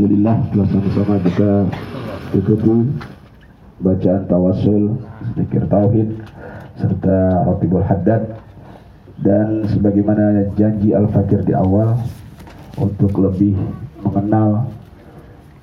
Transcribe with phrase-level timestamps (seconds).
[0.00, 1.50] Alhamdulillah telah sama-sama kita
[2.32, 2.88] ikuti
[3.84, 4.96] bacaan tawasul,
[5.36, 6.08] zikir tauhid,
[6.80, 8.32] serta rotibul haddad.
[9.20, 12.00] Dan sebagaimana janji Al-Fakir di awal
[12.80, 13.60] untuk lebih
[14.00, 14.72] mengenal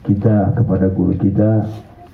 [0.06, 1.66] kita kepada guru kita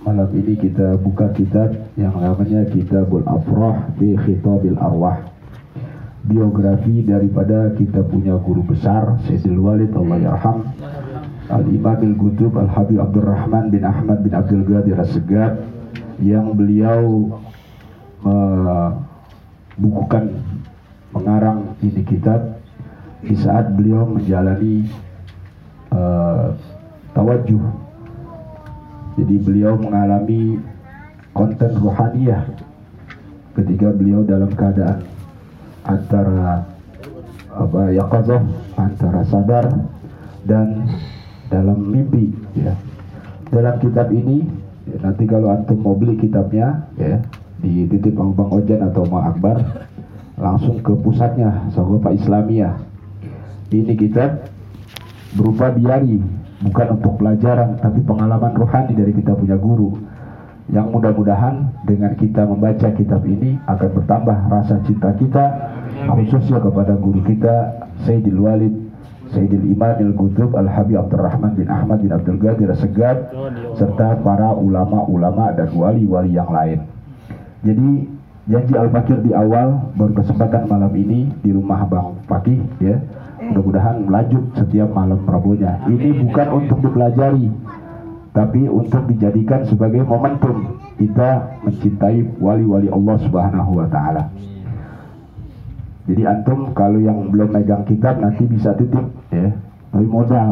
[0.08, 5.28] malam ini kita buka kitab yang namanya Kitabul Afrah bi Khitabil Arwah.
[6.24, 10.64] Biografi daripada kita punya guru besar Sayyidul Walid Allah yarham
[11.54, 15.62] Al-Imam Al-Gutub Al-Habib Abdurrahman bin Ahmad bin Abdul Ghadir As-Segab
[16.18, 17.30] yang beliau
[18.26, 20.34] membukukan
[21.13, 22.58] mengarang ini kitab.
[23.24, 24.84] Di saat beliau menjalani
[25.96, 26.52] uh,
[27.16, 27.63] tawajuh
[29.13, 30.58] jadi beliau mengalami
[31.38, 32.49] konten rohaniyah
[33.54, 35.05] ketika beliau dalam keadaan
[35.85, 36.66] antara
[37.54, 38.41] apa yaqazah
[38.74, 39.66] antara sadar
[40.49, 40.90] dan
[41.48, 42.76] dalam mimpi ya.
[43.54, 44.46] Dalam kitab ini
[44.90, 47.22] ya, nanti kalau antum mau beli kitabnya ya
[47.63, 49.62] di titip Bang Bang Ojan atau Mang Akbar
[50.35, 52.76] langsung ke pusatnya Sahabat Islamiyah.
[53.74, 54.50] Ini kitab
[55.34, 56.22] berupa diari
[56.62, 59.98] bukan untuk pelajaran tapi pengalaman rohani dari kita punya guru
[60.72, 65.46] yang mudah-mudahan dengan kita membaca kitab ini akan bertambah rasa cinta kita
[66.07, 68.74] khususnya kepada guru kita Sayyidil Walid
[69.34, 73.34] Sayyidil Imam Al-Qutub Al-Habib Abdurrahman bin Ahmad bin Abdul Ghadir Segad
[73.75, 76.85] serta para ulama-ulama dan wali-wali yang lain.
[77.66, 77.89] Jadi
[78.47, 83.01] janji Al-Fakir di awal berkesempatan malam ini di rumah Bang Fakih ya.
[83.44, 85.84] Mudah-mudahan melanjut setiap malam Rabunya.
[85.91, 87.51] Ini bukan untuk dipelajari,
[88.31, 94.31] tapi untuk dijadikan sebagai momentum kita mencintai wali-wali Allah Subhanahu wa taala.
[96.03, 99.50] Jadi antum kalau yang belum megang kitab nanti bisa titip ya,
[99.89, 100.50] tapi modal.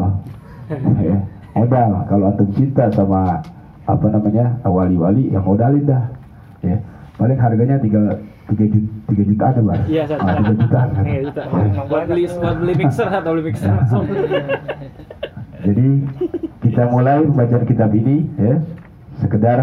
[1.05, 1.17] ya,
[1.53, 1.89] modal.
[2.09, 3.39] Kalau antum cinta sama
[3.85, 6.05] apa namanya wali-wali yang modalin dah.
[6.65, 6.77] Ya.
[7.17, 8.17] Paling harganya tiga
[8.49, 9.81] tiga juta tiga juta ada bang.
[9.87, 10.80] Iya, ah, tiga juta.
[11.05, 11.41] Tiga juta.
[11.87, 14.05] Buat beli buat beli mixer atau beli mixer langsung.
[15.65, 15.87] Jadi
[16.65, 18.58] kita mulai membaca kitab ini ya
[19.21, 19.59] sekedar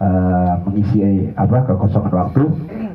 [0.00, 2.44] uh, mengisi eh, apa kekosongan waktu.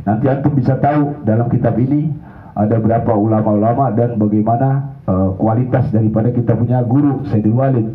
[0.02, 2.10] Nanti antum bisa tahu dalam kitab ini
[2.58, 7.88] ada berapa ulama-ulama dan bagaimana uh, kualitas daripada kita punya guru Sayyidul Walid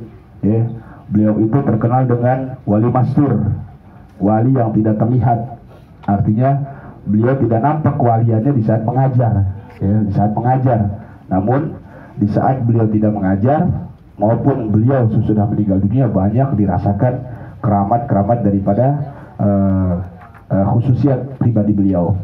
[0.43, 0.63] ya.
[1.05, 3.53] Beliau itu terkenal dengan wali mastur
[4.19, 5.39] wali yang tidak terlihat.
[6.05, 6.51] Artinya
[7.05, 9.33] beliau tidak nampak kewaliannya di saat mengajar
[9.81, 10.81] ya di saat mengajar.
[11.29, 11.77] Namun
[12.17, 13.69] di saat beliau tidak mengajar
[14.17, 17.15] maupun beliau sesudah meninggal dunia banyak dirasakan
[17.59, 18.87] keramat-keramat daripada
[19.41, 19.95] uh,
[20.53, 22.15] uh, khususiat pribadi beliau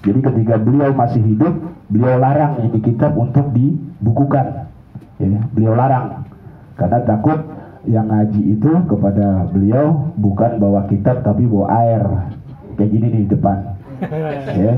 [0.00, 1.54] jadi ketika beliau masih hidup,
[1.92, 4.72] beliau larang ini kitab untuk dibukukan.
[5.20, 6.24] Ya, beliau larang
[6.80, 7.36] karena takut
[7.84, 12.04] yang ngaji itu kepada beliau bukan bawa kitab tapi bawa air
[12.80, 13.76] kayak gini di depan.
[14.56, 14.72] Ya.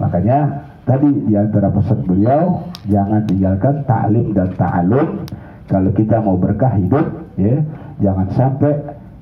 [0.00, 0.38] Makanya
[0.88, 5.28] tadi di antara pesan beliau jangan tinggalkan taklim dan ta'alum
[5.68, 7.60] kalau kita mau berkah hidup ya
[8.00, 8.72] jangan sampai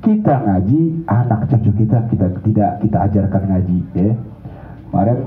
[0.06, 4.10] kita ngaji anak cucu kita kita tidak kita ajarkan ngaji ya
[4.91, 5.19] kemarin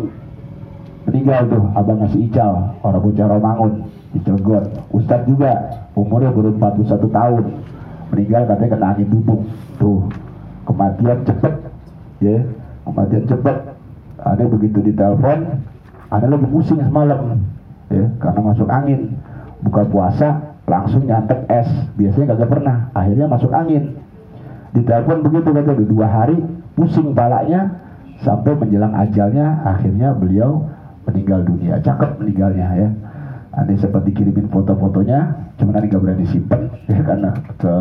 [1.10, 3.74] meninggal tuh abang ngasih ical orang bocah Romangun
[4.14, 4.64] di Cilegon.
[4.94, 5.52] Ustadz juga
[5.94, 7.46] umurnya baru 41 tahun.
[8.10, 9.42] Meninggal katanya kena angin bubuk
[9.78, 10.10] tuh
[10.66, 11.54] kematian cepet
[12.22, 12.38] ya.
[12.86, 13.58] Kematian cepet.
[14.20, 15.64] Ada begitu ditelepon
[16.10, 17.46] ada lebih pusing semalam
[17.94, 18.06] ya.
[18.18, 19.18] Karena masuk angin.
[19.60, 21.70] Buka puasa langsung nyantek es.
[21.98, 23.98] Biasanya kagak pernah akhirnya masuk angin.
[24.74, 26.38] Ditelepon begitu kata dua hari
[26.74, 27.89] pusing palanya
[28.24, 30.68] sampai menjelang ajalnya akhirnya beliau
[31.08, 31.80] meninggal dunia.
[31.80, 32.90] Cakep meninggalnya ya.
[33.56, 37.74] Anda sempat dikirimin foto-fotonya cuma nanti nggak berani simpen ya karena ter,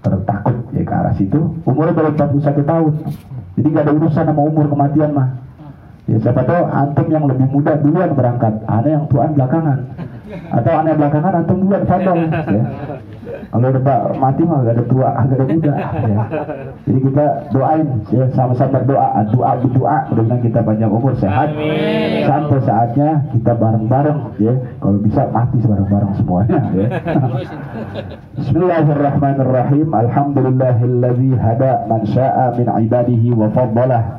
[0.00, 1.40] tertakut ya ke arah situ.
[1.68, 2.92] Umurnya baru 41 tahun.
[3.54, 5.28] Jadi nggak ada urusan sama umur kematian mah.
[6.04, 8.60] Ya siapa tahu antum yang lebih muda duluan berangkat.
[8.66, 9.78] Ada yang tuan belakangan.
[10.50, 12.64] Atau aneh belakangan antum duluan fadol ya
[13.54, 15.72] kalau udah mati mah gak ada tua, gak ada muda.
[16.04, 16.26] Ya.
[16.90, 17.24] Jadi kita
[17.54, 21.54] doain ya sama-sama doa, doa berdoa mudah kita panjang umur sehat.
[21.54, 22.26] Amin.
[22.26, 24.58] Sampai saatnya kita bareng-bareng ya.
[24.82, 26.86] Kalau bisa mati bareng-bareng semuanya ya.
[28.42, 29.86] Bismillahirrahmanirrahim.
[29.86, 34.18] Alhamdulillahilladzi hada man syaa min ibadihi wa faddalah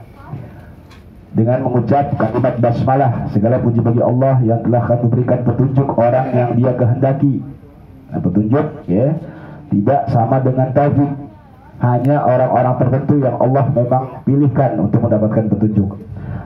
[1.35, 6.71] dengan mengucap kalimat basmalah segala puji bagi Allah yang telah memberikan petunjuk orang yang dia
[6.79, 7.43] kehendaki
[8.11, 9.07] Nah, petunjuk ya
[9.73, 11.11] tidak sama dengan taufik.
[11.75, 15.99] Hanya orang-orang tertentu yang Allah memang pilihkan untuk mendapatkan petunjuk.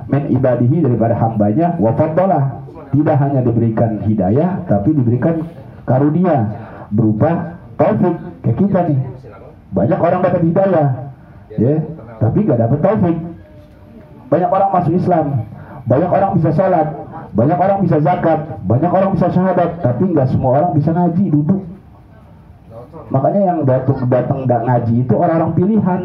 [0.09, 5.45] Men ibadihi daripada hambanya wafadalah tidak hanya diberikan hidayah tapi diberikan
[5.85, 6.37] karunia
[6.89, 8.99] berupa taufik kayak kita nih
[9.69, 10.87] banyak orang dapat hidayah
[11.53, 11.75] ya
[12.17, 13.17] tapi gak dapat taufik
[14.29, 15.25] banyak orang masuk Islam
[15.85, 16.87] banyak orang bisa sholat
[17.29, 21.61] banyak orang bisa zakat banyak orang bisa syahadat tapi nggak semua orang bisa ngaji duduk.
[23.09, 26.01] Makanya yang datang datang nggak ngaji itu orang-orang pilihan.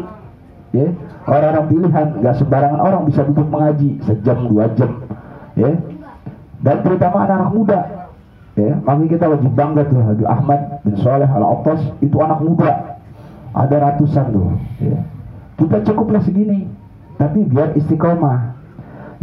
[0.75, 0.87] Ya
[1.25, 4.91] orang-orang pilihan nggak sembarangan orang bisa duduk mengaji sejam dua jam.
[5.57, 5.71] Ya
[6.61, 7.79] dan terutama anak-anak muda.
[8.55, 13.01] Ya makanya kita wajib bangga tuh Habib Ahmad bin Soleh al Atas itu anak muda.
[13.55, 14.51] Ada ratusan tuh
[14.83, 14.99] ya.
[15.55, 16.67] kita cukuplah segini
[17.15, 18.54] tapi biar istiqomah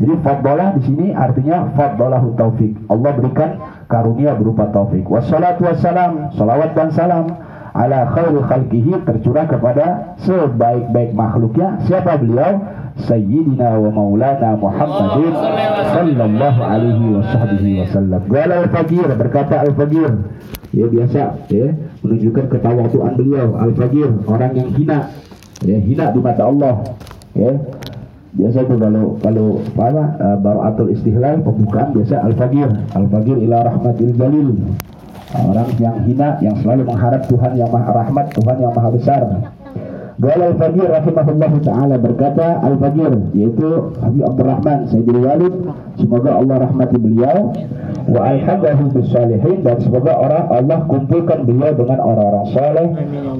[0.00, 3.50] jadi fadlah di sini artinya fadlahu taufik Allah berikan
[3.88, 7.26] karunia berupa taufik wassalatu wassalam salawat dan salam
[7.72, 11.80] ala khairi khalqihi tercurah kepada sebaik-baik makhluknya.
[11.88, 12.60] Siapa beliau?
[12.92, 18.20] Sayyidina wa Maulana Muhammadin sallallahu alaihi wasallam.
[18.28, 20.12] Qala al-Faqir berkata al-Faqir
[20.76, 21.72] ya biasa ya
[22.04, 23.56] menunjukkan ketawaduan beliau.
[23.56, 24.98] al-Faqir orang yang hina
[25.64, 26.84] ya hina di mata Allah
[27.32, 27.56] ya
[28.32, 32.70] biasa itu kalau kalau apa uh, baraatul istihlal pembukaan biasa al-Faqir.
[32.96, 34.48] al-Faqir ila rahmatil jalil.
[35.32, 39.24] Orang yang hina yang selalu mengharap Tuhan yang maha rahmat Tuhan yang maha besar
[40.22, 45.54] Gala Al-Fajir rahimahullah ta'ala berkata Al-Fajir yaitu Habib Abdurrahman Sayyidul Walid
[45.98, 47.50] semoga Allah rahmati beliau
[48.06, 52.88] wa alhadahu bisalihin dan semoga orang Allah kumpulkan beliau dengan orang-orang saleh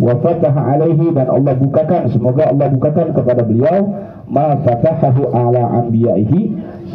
[0.02, 3.78] wa fataha alaihi dan Allah bukakan semoga Allah bukakan kepada beliau
[4.26, 6.40] ma fatahahu ala anbiya'ihi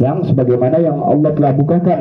[0.04, 2.00] yang sebagaimana yang Allah telah bukakan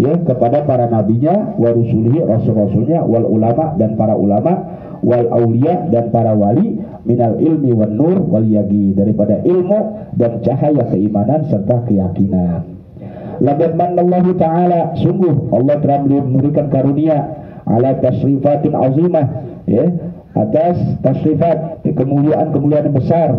[0.00, 4.72] ya kepada para nabinya wa rusulihi rasul-rasulnya wal ulama dan para ulama
[5.04, 10.84] wal aulia dan para wali minal ilmi wan nur wal yagi daripada ilmu dan cahaya
[10.90, 12.76] keimanan serta keyakinan.
[13.38, 17.18] Laqad manallahu ta'ala sungguh Allah telah memberikan karunia
[17.68, 19.26] ala tasrifatin azimah
[19.70, 19.86] ya
[20.34, 23.38] atas tasrifat kemuliaan-kemuliaan besar.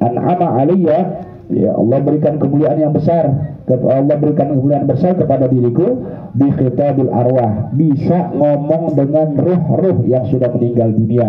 [0.00, 6.04] An'ama aliyya ya Allah berikan kemuliaan yang besar Allah berikan kemuliaan besar kepada diriku
[6.36, 11.28] di khitabil arwah bisa ngomong dengan ruh-ruh yang sudah meninggal dunia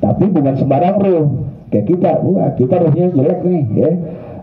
[0.00, 1.26] tapi bukan sembarang ruh
[1.72, 3.92] kayak kita wah kita ruhnya jelek nih ya.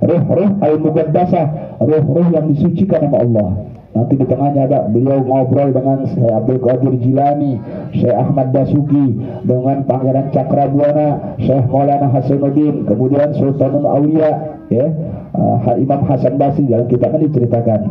[0.04, 3.50] Ruh-ruh al-muqaddasah ruh-ruh yang disucikan sama Allah.
[3.94, 7.62] Nanti di tengahnya ada beliau ngobrol dengan Syekh Abdul Qadir Jilani,
[7.94, 14.90] Syekh Ahmad Dasuki, dengan Pangeran Cakrabuana, Syekh Maulana Hasanuddin, kemudian Sultanul Aulia, ya,
[15.38, 17.82] uh, Imam Hasan Basri dalam kitab ini diceritakan.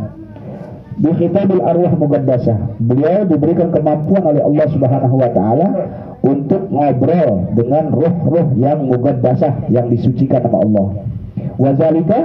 [0.99, 5.67] Di Khitabil Arwah Mugaddasah, beliau diberikan kemampuan oleh Allah Subhanahu wa taala
[6.23, 10.87] untuk ngobrol dengan ruh-ruh yang mugaddasah yang disucikan sama Allah.
[11.59, 12.19] Wazalika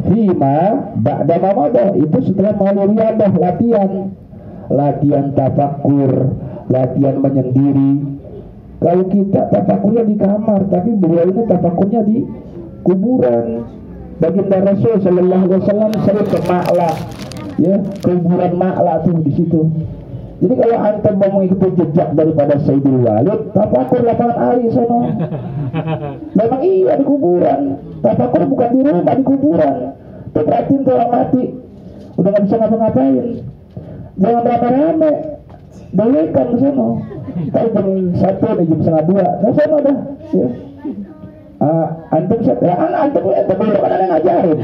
[0.00, 2.96] Fima ba'da mamada itu setelah melalui
[3.36, 4.16] latihan.
[4.70, 7.92] Latihan tafakur latihan menyendiri.
[8.80, 12.24] Kalau kita tafakurnya di kamar tapi beliau ini tafakurnya di
[12.86, 13.66] kuburan.
[14.20, 16.92] Baginda Rasul Shallallahu Alaihi Wasallam sering ke Ma'la
[17.60, 19.68] ya kuburan Ma'la tuh di situ
[20.40, 25.00] jadi kalau antum mau mengikuti jejak daripada Sayyidul Walid, tafakur lapangan Ali sana.
[26.40, 27.76] Memang iya di kuburan.
[28.00, 29.76] Tafakur bukan di rumah, di kuburan.
[30.32, 31.44] Tuh orang mati.
[32.16, 33.24] Udah nggak bisa ngapa-ngapain.
[34.16, 35.12] Jangan rame-rame.
[35.92, 36.88] Balikan ke sana.
[37.50, 37.86] Kalau jam
[38.16, 39.26] satu jam setengah dua.
[39.44, 39.96] Ke sana dah.
[40.32, 40.48] Ya.
[41.60, 44.58] Uh, antum set, ya kan antum ya tapi kan ada ngajarin.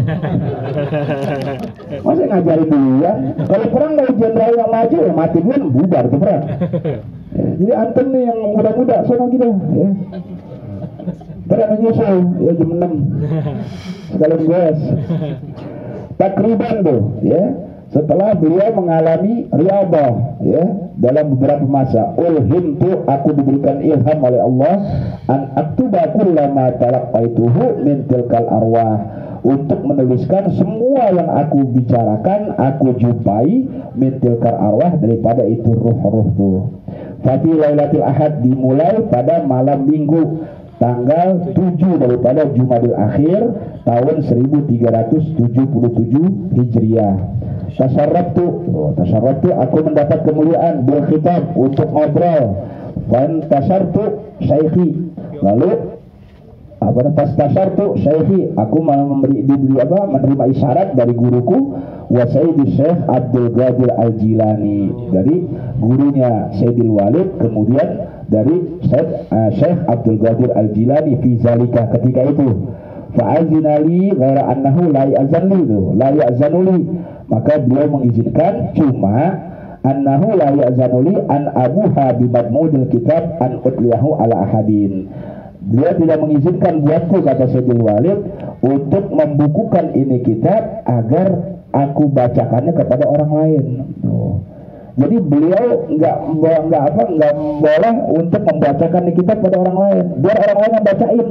[2.09, 3.13] Masa ngajarin dia?
[3.45, 6.43] Kalau perang dari jenderal yang maju ya mati dulu bubar tuh perang.
[6.49, 6.57] Ya,
[7.61, 9.89] jadi antum nih yang muda-muda sana gitu ya.
[11.53, 12.17] Perang menyusul
[12.49, 12.89] ya jam 6
[14.17, 14.81] sekalian guys.
[16.17, 17.43] Takriban tuh ya
[17.95, 20.65] setelah beliau mengalami riyadhah ya
[20.99, 22.19] dalam beberapa masa.
[22.19, 24.75] Ulhimtu aku diberikan ilham oleh Allah
[25.31, 29.23] an aktuba kullama talaqqaituhu min tilkal arwah.
[29.47, 36.83] Untuk menuliskan semua yang aku bicarakan aku jumpai min tilkal arwah daripada itu ruh-ruh tuh.
[37.23, 40.43] Fati Lailatul Ahad dimulai pada malam minggu
[40.77, 43.41] tanggal 7 daripada Jumadil Akhir
[43.89, 47.17] tahun 1377 Hijriah.
[47.77, 52.65] Tasarrabtu oh, tasarrabtu aku mendapat kemuliaan bil khitab untuk ngobrol.
[53.07, 55.13] Wan tasartu syaihi
[55.45, 55.96] lalu
[56.87, 61.75] apa pas tasartu syaihi aku memberi diberi apa menerima isyarat dari guruku
[62.07, 65.43] wa sayyidi syekh Abdul Qadir Al Jilani dari
[65.83, 67.89] gurunya Sayyidil Walid kemudian
[68.27, 72.75] dari Syekh, uh, Syekh Abdul Qadir Al Jilani fi zalika ketika itu.
[73.17, 75.63] Fa'azina li ghaira annahu la ya'zanli
[75.97, 76.79] la ya'zanuli
[77.33, 79.17] maka beliau mengizinkan cuma
[79.81, 85.09] annahu la ya'zanuli an abuha bi madmudil kitab an utliyahu ala ahadin
[85.67, 88.19] Beliau tidak mengizinkan buatku kata Sayyidul Walid
[88.63, 93.65] untuk membukukan ini kitab agar aku bacakannya kepada orang lain.
[94.97, 100.05] Jadi beliau nggak nggak apa nggak boleh untuk membacakan kitab pada orang lain.
[100.25, 101.29] Biar orang lain yang bacain.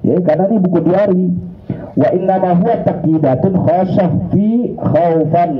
[0.00, 1.24] Ya, karena ini buku diari.
[2.00, 5.50] Wa inna ma huwa taqidatun khasah fi khaufan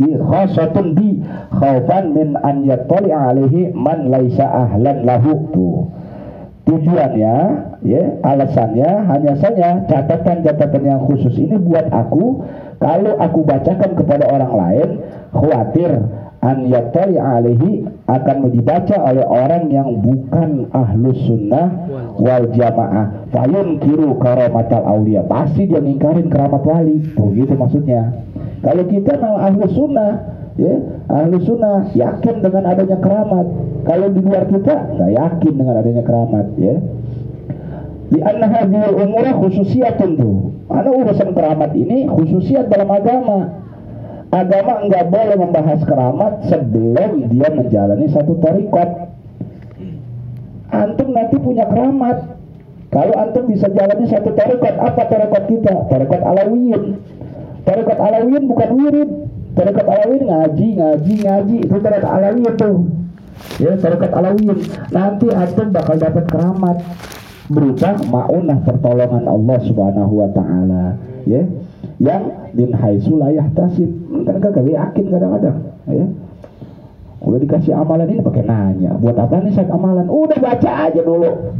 [0.00, 1.08] bi khasatun bi
[1.52, 5.86] khaufan min an yattali alaihi man laisa ahlan lahu tuh
[6.62, 7.36] tujuannya
[7.82, 12.46] ya alasannya hanya saja catatan-catatan yang khusus ini buat aku.
[12.78, 14.88] Kalau aku bacakan kepada orang lain
[15.34, 15.90] khawatir
[16.42, 21.70] an yattali alaihi akan dibaca oleh orang yang bukan ahlus sunnah
[22.18, 23.30] wal jamaah.
[23.30, 25.22] Fayun kiru karamatal aulia.
[25.26, 27.02] Pasti dia ngingkarin keramat wali.
[27.14, 28.10] Tuh gitu maksudnya.
[28.62, 30.74] Kalau kita mau ahlus sunnah ya
[31.08, 33.46] ahli sunnah yakin dengan adanya keramat.
[33.82, 36.76] Kalau di luar kita nggak yakin dengan adanya keramat ya.
[38.12, 40.36] Di hadhil umurah khususiyatun tuh
[40.68, 43.64] karena urusan keramat ini khususiat dalam agama?
[44.32, 49.12] Agama nggak boleh membahas keramat sebelum dia menjalani satu tarikot
[50.72, 52.40] antum nanti punya keramat.
[52.92, 55.74] Kalau antum bisa jalani satu tarikot apa tarikot kita?
[55.88, 57.00] Tarikot alawiyin
[57.64, 59.10] tarikot alawiyin bukan wirid
[59.52, 62.76] Tarekat Alawin ngaji, ngaji, ngaji itu tarekat Alawin tuh.
[63.60, 64.48] Ya, tarekat Alawin.
[64.88, 66.76] Nanti antum bakal dapat keramat
[67.52, 70.96] berupa maunah pertolongan Allah Subhanahu wa taala,
[71.28, 71.44] ya.
[72.00, 72.22] Yang
[72.56, 73.28] min haitsu la.
[73.28, 76.06] Kan kagak yakin kadang-kadang, ya.
[77.22, 80.10] Udah dikasih amalan ini pakai nanya, buat apa nih saya amalan?
[80.10, 81.54] Udah baca aja dulu.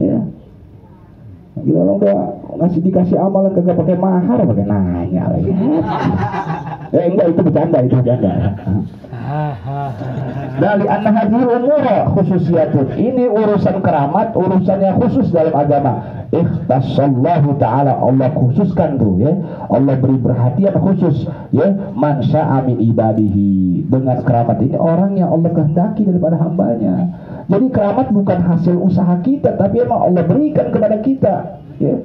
[0.00, 0.24] Ya,
[1.56, 2.16] Gila lo udah
[2.60, 5.52] ngasih dikasih amalan kagak pakai mahar pakai nanya lagi.
[6.94, 8.32] eh enggak itu bercanda itu bercanda.
[10.56, 11.82] Dari anak hadir umur
[12.14, 12.94] khususiyatun.
[12.94, 15.98] Ini urusan keramat, urusannya khusus dalam agama.
[16.30, 19.34] Ikhtasallahu ta'ala Allah khususkan tuh ya.
[19.66, 21.74] Allah beri perhatian khusus ya.
[21.94, 23.86] Man amin ibadihi.
[23.90, 27.10] Dengan keramat ini orang yang Allah kehendaki daripada hambanya.
[27.46, 31.34] Jadi keramat bukan hasil usaha kita, tapi emang Allah berikan kepada kita.
[31.78, 31.98] Ya.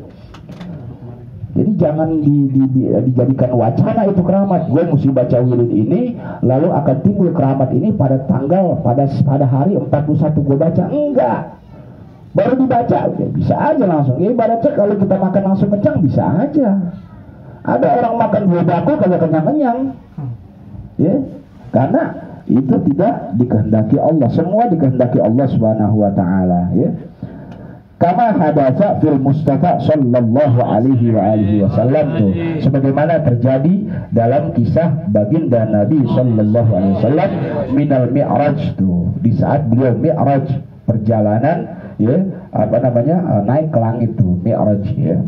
[1.52, 4.72] Jadi jangan di, di, di, dijadikan wacana itu keramat.
[4.72, 9.76] Gue mesti baca wirid ini, lalu akan timbul keramat ini pada tanggal, pada pada hari
[9.76, 10.84] 41 gue baca.
[10.88, 11.40] Enggak.
[12.32, 14.16] Baru dibaca, ya, bisa aja langsung.
[14.24, 16.70] Ya ibaratnya kalau kita makan langsung kencang, bisa aja.
[17.68, 19.80] Ada orang makan dua bako kagak kenyang-kenyang.
[20.96, 21.16] Ya,
[21.76, 22.04] karena
[22.48, 26.90] itu tidak dikehendaki Allah semua dikehendaki Allah Subhanahu wa taala ya
[28.02, 32.32] kama hadasa fil Mustafa sallallahu alaihi wa alihi wasallam tuh
[32.66, 33.74] sebagaimana terjadi
[34.10, 37.30] dalam kisah baginda Nabi sallallahu alaihi wasallam
[37.78, 40.50] minal mi'raj tuh di saat beliau mi'raj
[40.90, 42.18] perjalanan ya
[42.50, 45.22] apa namanya naik ke langit tuh mi'raj ya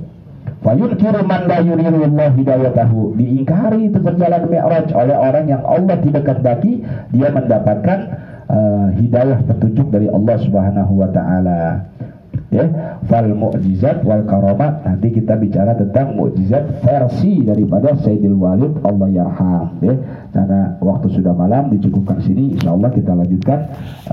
[0.63, 3.19] Fayunkiru man la yuridullah hidayatahu.
[3.19, 6.79] Diingkari itu perjalanan Mi'raj oleh orang yang Allah tidak kehendaki
[7.11, 7.99] dia mendapatkan
[8.47, 11.91] uh, hidayah petunjuk dari Allah Subhanahu wa taala.
[12.53, 12.69] Ya,
[13.09, 19.81] fal mukjizat wal karamat nanti kita bicara tentang mukjizat versi daripada Sayyidil Walid Allah yarham
[19.81, 19.97] ya.
[20.29, 23.59] Karena waktu sudah malam dicukupkan sini insyaallah kita lanjutkan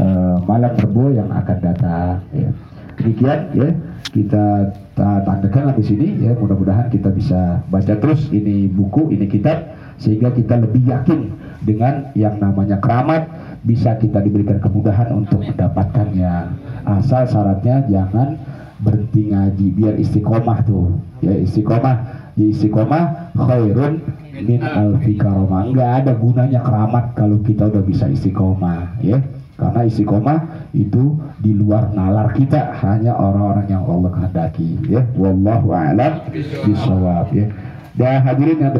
[0.00, 2.48] uh, malam Rebo yang akan datang ya.
[2.96, 3.68] Demikian ya
[4.08, 10.32] kita tandakan di sini ya mudah-mudahan kita bisa baca terus ini buku ini kitab sehingga
[10.32, 13.28] kita lebih yakin dengan yang namanya keramat
[13.60, 16.56] bisa kita diberikan kemudahan untuk mendapatkannya
[16.88, 18.40] asal syaratnya jangan
[18.80, 20.96] berhenti ngaji biar istiqomah tuh.
[21.20, 21.96] Ya istiqomah.
[22.40, 24.00] Ya istiqomah khairun
[24.40, 29.20] min alfi karomah nggak ada gunanya keramat kalau kita udah bisa istiqomah ya.
[29.60, 32.72] Karena istiqomah itu di luar nalar kita.
[32.80, 35.04] Hanya orang-orang yang Allah kehendaki ya.
[35.12, 36.32] Wallahu a'lam
[36.64, 37.52] bisawab ya.
[38.00, 38.72] Dan hadirin yang